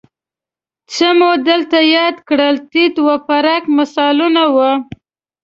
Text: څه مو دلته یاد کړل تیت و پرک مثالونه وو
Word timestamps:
څه 0.93 1.09
مو 1.17 1.31
دلته 1.49 1.77
یاد 1.95 2.15
کړل 2.27 2.55
تیت 2.71 2.95
و 3.05 3.09
پرک 3.27 3.63
مثالونه 3.77 4.43
وو 4.53 4.71